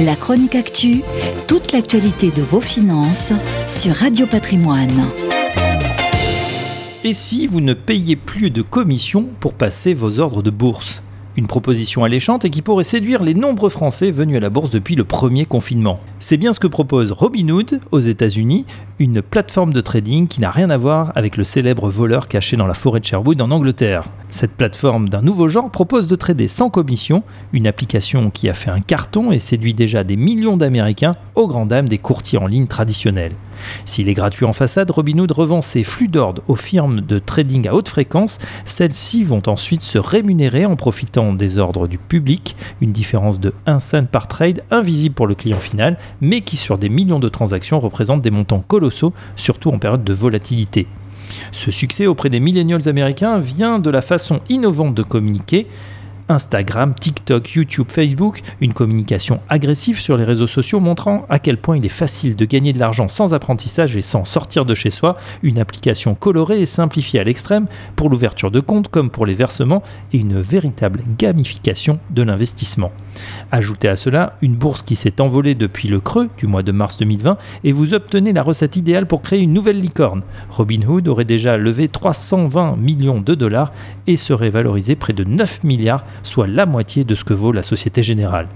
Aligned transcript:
La 0.00 0.14
chronique 0.14 0.54
actu, 0.54 1.02
toute 1.48 1.72
l'actualité 1.72 2.30
de 2.30 2.40
vos 2.40 2.60
finances 2.60 3.32
sur 3.66 3.96
Radio 3.96 4.28
Patrimoine. 4.28 5.08
Et 7.02 7.12
si 7.12 7.48
vous 7.48 7.60
ne 7.60 7.74
payez 7.74 8.14
plus 8.14 8.50
de 8.50 8.62
commission 8.62 9.26
pour 9.40 9.54
passer 9.54 9.94
vos 9.94 10.20
ordres 10.20 10.44
de 10.44 10.50
bourse? 10.50 11.02
Une 11.36 11.48
proposition 11.48 12.04
alléchante 12.04 12.44
et 12.44 12.50
qui 12.50 12.62
pourrait 12.62 12.84
séduire 12.84 13.24
les 13.24 13.34
nombreux 13.34 13.70
Français 13.70 14.12
venus 14.12 14.36
à 14.36 14.40
la 14.40 14.50
bourse 14.50 14.70
depuis 14.70 14.94
le 14.94 15.02
premier 15.02 15.46
confinement. 15.46 15.98
C'est 16.20 16.36
bien 16.36 16.52
ce 16.52 16.58
que 16.58 16.66
propose 16.66 17.12
Robinhood 17.12 17.80
aux 17.92 18.00
États-Unis, 18.00 18.66
une 18.98 19.22
plateforme 19.22 19.72
de 19.72 19.80
trading 19.80 20.26
qui 20.26 20.40
n'a 20.40 20.50
rien 20.50 20.68
à 20.68 20.76
voir 20.76 21.12
avec 21.14 21.36
le 21.36 21.44
célèbre 21.44 21.88
voleur 21.90 22.26
caché 22.26 22.56
dans 22.56 22.66
la 22.66 22.74
forêt 22.74 22.98
de 22.98 23.04
Sherwood 23.04 23.40
en 23.40 23.52
Angleterre. 23.52 24.08
Cette 24.28 24.56
plateforme 24.56 25.08
d'un 25.08 25.22
nouveau 25.22 25.48
genre 25.48 25.70
propose 25.70 26.08
de 26.08 26.16
trader 26.16 26.48
sans 26.48 26.70
commission, 26.70 27.22
une 27.52 27.68
application 27.68 28.30
qui 28.30 28.48
a 28.48 28.54
fait 28.54 28.70
un 28.70 28.80
carton 28.80 29.30
et 29.30 29.38
séduit 29.38 29.74
déjà 29.74 30.02
des 30.02 30.16
millions 30.16 30.56
d'Américains 30.56 31.14
aux 31.36 31.46
grandes 31.46 31.68
dames 31.68 31.88
des 31.88 31.98
courtiers 31.98 32.38
en 32.38 32.48
ligne 32.48 32.66
traditionnels. 32.66 33.32
S'il 33.84 34.08
est 34.08 34.14
gratuit 34.14 34.44
en 34.44 34.52
façade, 34.52 34.90
Robinhood 34.90 35.32
revend 35.32 35.60
ses 35.60 35.82
flux 35.82 36.08
d'ordre 36.08 36.42
aux 36.46 36.54
firmes 36.54 37.00
de 37.00 37.18
trading 37.18 37.68
à 37.68 37.74
haute 37.74 37.88
fréquence. 37.88 38.38
Celles-ci 38.64 39.24
vont 39.24 39.42
ensuite 39.46 39.82
se 39.82 39.98
rémunérer 39.98 40.66
en 40.66 40.76
profitant 40.76 41.32
des 41.32 41.58
ordres 41.58 41.88
du 41.88 41.98
public, 41.98 42.56
une 42.80 42.92
différence 42.92 43.40
de 43.40 43.52
1 43.66 43.80
cent 43.80 44.04
par 44.04 44.28
trade 44.28 44.62
invisible 44.70 45.14
pour 45.14 45.26
le 45.26 45.34
client 45.34 45.60
final, 45.60 45.96
mais 46.20 46.40
qui 46.40 46.56
sur 46.56 46.78
des 46.78 46.88
millions 46.88 47.18
de 47.18 47.28
transactions 47.28 47.80
représente 47.80 48.22
des 48.22 48.30
montants 48.30 48.64
colossaux, 48.66 49.12
surtout 49.36 49.70
en 49.70 49.78
période 49.78 50.04
de 50.04 50.12
volatilité. 50.12 50.86
Ce 51.52 51.70
succès 51.70 52.06
auprès 52.06 52.30
des 52.30 52.40
millennials 52.40 52.88
américains 52.88 53.38
vient 53.38 53.78
de 53.78 53.90
la 53.90 54.02
façon 54.02 54.40
innovante 54.48 54.94
de 54.94 55.02
communiquer, 55.02 55.66
Instagram, 56.28 56.94
TikTok, 56.94 57.50
YouTube, 57.52 57.86
Facebook, 57.88 58.42
une 58.60 58.74
communication 58.74 59.40
agressive 59.48 59.98
sur 59.98 60.16
les 60.16 60.24
réseaux 60.24 60.46
sociaux 60.46 60.78
montrant 60.78 61.24
à 61.30 61.38
quel 61.38 61.56
point 61.56 61.76
il 61.76 61.86
est 61.86 61.88
facile 61.88 62.36
de 62.36 62.44
gagner 62.44 62.72
de 62.72 62.78
l'argent 62.78 63.08
sans 63.08 63.32
apprentissage 63.32 63.96
et 63.96 64.02
sans 64.02 64.24
sortir 64.24 64.64
de 64.64 64.74
chez 64.74 64.90
soi, 64.90 65.16
une 65.42 65.58
application 65.58 66.14
colorée 66.14 66.60
et 66.60 66.66
simplifiée 66.66 67.20
à 67.20 67.24
l'extrême 67.24 67.66
pour 67.96 68.10
l'ouverture 68.10 68.50
de 68.50 68.60
compte 68.60 68.88
comme 68.88 69.10
pour 69.10 69.24
les 69.24 69.34
versements 69.34 69.82
et 70.12 70.18
une 70.18 70.40
véritable 70.40 71.02
gamification 71.18 71.98
de 72.10 72.22
l'investissement. 72.22 72.92
Ajoutez 73.50 73.88
à 73.88 73.96
cela 73.96 74.36
une 74.42 74.54
bourse 74.54 74.82
qui 74.82 74.96
s'est 74.96 75.20
envolée 75.20 75.54
depuis 75.54 75.88
le 75.88 76.00
creux 76.00 76.28
du 76.36 76.46
mois 76.46 76.62
de 76.62 76.72
mars 76.72 76.98
2020 76.98 77.38
et 77.64 77.72
vous 77.72 77.94
obtenez 77.94 78.32
la 78.32 78.42
recette 78.42 78.76
idéale 78.76 79.06
pour 79.06 79.22
créer 79.22 79.40
une 79.40 79.52
nouvelle 79.52 79.80
licorne. 79.80 80.22
Robinhood 80.50 81.08
aurait 81.08 81.24
déjà 81.24 81.56
levé 81.56 81.88
320 81.88 82.76
millions 82.76 83.20
de 83.20 83.34
dollars 83.34 83.72
et 84.06 84.16
serait 84.16 84.50
valorisé 84.50 84.94
près 84.94 85.12
de 85.12 85.24
9 85.24 85.64
milliards 85.64 86.04
soit 86.22 86.46
la 86.46 86.66
moitié 86.66 87.04
de 87.04 87.14
ce 87.14 87.24
que 87.24 87.34
vaut 87.34 87.52
la 87.52 87.62
Société 87.62 88.02
Générale. 88.02 88.48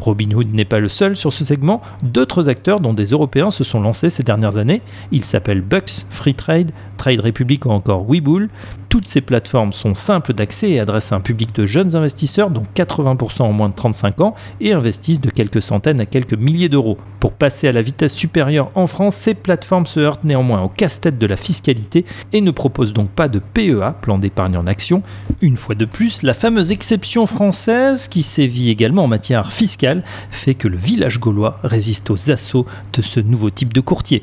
Robinhood 0.00 0.52
n'est 0.52 0.64
pas 0.64 0.80
le 0.80 0.88
seul 0.88 1.16
sur 1.16 1.32
ce 1.32 1.44
segment, 1.44 1.82
d'autres 2.02 2.48
acteurs 2.48 2.80
dont 2.80 2.94
des 2.94 3.06
Européens 3.06 3.50
se 3.50 3.64
sont 3.64 3.80
lancés 3.80 4.10
ces 4.10 4.22
dernières 4.22 4.56
années. 4.56 4.82
Ils 5.12 5.24
s'appellent 5.24 5.60
Bucks, 5.60 6.06
Free 6.10 6.34
Trade, 6.34 6.72
Trade 7.02 7.18
Republic 7.18 7.66
ou 7.66 7.70
encore 7.70 8.04
Webull. 8.08 8.48
Toutes 8.88 9.08
ces 9.08 9.22
plateformes 9.22 9.72
sont 9.72 9.94
simples 9.94 10.34
d'accès 10.34 10.70
et 10.70 10.78
adressent 10.78 11.10
un 11.10 11.18
public 11.18 11.52
de 11.52 11.66
jeunes 11.66 11.96
investisseurs, 11.96 12.48
dont 12.48 12.62
80% 12.76 13.42
en 13.42 13.52
moins 13.52 13.70
de 13.70 13.74
35 13.74 14.20
ans, 14.20 14.36
et 14.60 14.72
investissent 14.72 15.20
de 15.20 15.30
quelques 15.30 15.62
centaines 15.62 16.00
à 16.00 16.06
quelques 16.06 16.34
milliers 16.34 16.68
d'euros. 16.68 16.98
Pour 17.18 17.32
passer 17.32 17.66
à 17.66 17.72
la 17.72 17.82
vitesse 17.82 18.14
supérieure 18.14 18.70
en 18.76 18.86
France, 18.86 19.16
ces 19.16 19.34
plateformes 19.34 19.86
se 19.86 19.98
heurtent 19.98 20.22
néanmoins 20.22 20.62
au 20.62 20.68
casse-tête 20.68 21.18
de 21.18 21.26
la 21.26 21.36
fiscalité 21.36 22.04
et 22.32 22.40
ne 22.40 22.52
proposent 22.52 22.92
donc 22.92 23.08
pas 23.08 23.26
de 23.26 23.40
PEA, 23.40 23.94
plan 24.00 24.18
d'épargne 24.18 24.56
en 24.56 24.68
action. 24.68 25.02
Une 25.40 25.56
fois 25.56 25.74
de 25.74 25.86
plus, 25.86 26.22
la 26.22 26.34
fameuse 26.34 26.70
exception 26.70 27.26
française, 27.26 28.06
qui 28.06 28.22
sévit 28.22 28.70
également 28.70 29.02
en 29.02 29.08
matière 29.08 29.50
fiscale, 29.50 30.04
fait 30.30 30.54
que 30.54 30.68
le 30.68 30.76
village 30.76 31.18
gaulois 31.18 31.58
résiste 31.64 32.10
aux 32.10 32.30
assauts 32.30 32.66
de 32.92 33.02
ce 33.02 33.18
nouveau 33.18 33.50
type 33.50 33.72
de 33.72 33.80
courtier. 33.80 34.22